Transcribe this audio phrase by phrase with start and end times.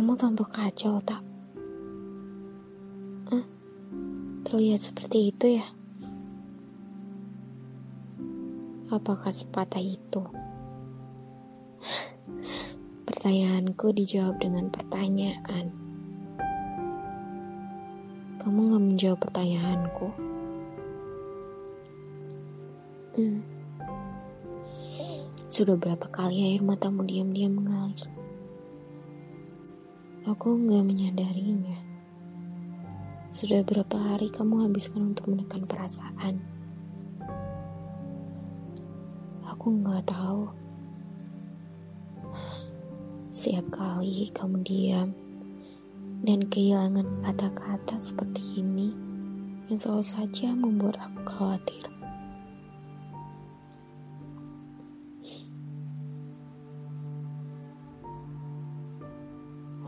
[0.00, 1.20] Kamu tampak kacau, tak?
[3.36, 3.44] Eh,
[4.48, 5.66] terlihat seperti itu ya?
[8.88, 10.24] Apakah sepatah itu?
[13.12, 15.68] Pertanyaanku dijawab dengan pertanyaan.
[18.40, 20.08] Kamu gak menjawab pertanyaanku.
[23.20, 23.44] Hmm.
[25.52, 28.19] Sudah berapa kali air matamu diam-diam mengalir?
[30.30, 31.74] Aku nggak menyadarinya.
[33.34, 36.38] Sudah berapa hari kamu habiskan untuk menekan perasaan?
[39.42, 40.46] Aku nggak tahu.
[43.34, 45.10] Setiap kali kamu diam
[46.22, 48.94] dan kehilangan kata-kata seperti ini
[49.66, 51.99] yang selalu saja membuat aku khawatir.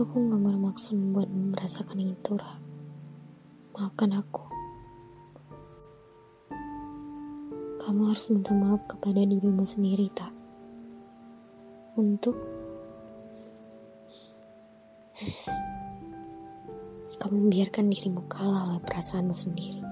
[0.00, 2.56] Aku gak bermaksud membuat merasakan itu, Ra.
[3.76, 4.48] Maafkan aku.
[7.84, 10.32] Kamu harus minta maaf kepada dirimu sendiri, tak?
[12.00, 12.32] Untuk
[17.20, 19.84] kamu biarkan dirimu kalah oleh perasaanmu sendiri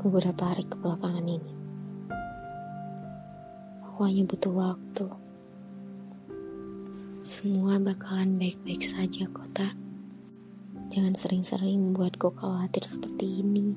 [0.00, 1.52] beberapa hari kebelakangan ini.
[3.92, 5.27] Aku hanya butuh waktu
[7.28, 9.76] semua bakalan baik-baik saja, kota.
[10.88, 13.76] Jangan sering-sering membuatku khawatir seperti ini.